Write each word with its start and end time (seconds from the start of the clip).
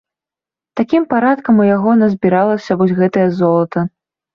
Такім 0.81 1.05
парадкам 1.11 1.63
у 1.67 1.69
яго 1.75 1.95
назбіралася 2.03 2.71
вось 2.85 2.99
гэтае 3.05 3.33
золата. 3.41 3.91